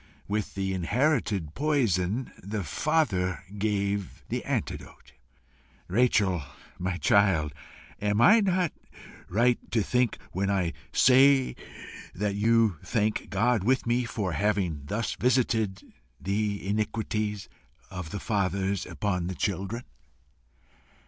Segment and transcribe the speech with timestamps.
[0.27, 5.11] With the inherited poison, the Father gave the antidote.
[5.87, 6.41] Rachel,
[6.79, 7.53] my child,
[8.01, 8.71] am I not
[9.29, 9.59] right
[10.31, 11.55] when I say
[12.15, 17.47] that you thank God with me for having THUS visited the iniquities
[17.91, 19.83] of the fathers upon the children?"